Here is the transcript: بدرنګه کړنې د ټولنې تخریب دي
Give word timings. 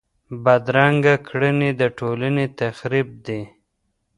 بدرنګه 0.43 1.15
کړنې 1.27 1.69
د 1.79 1.81
ټولنې 1.97 2.45
تخریب 2.59 3.07
دي 3.25 3.41